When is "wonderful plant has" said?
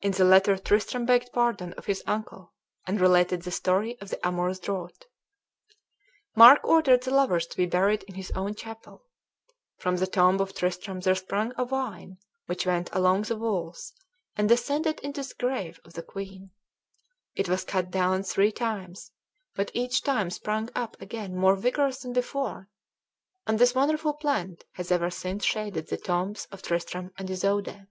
23.76-24.90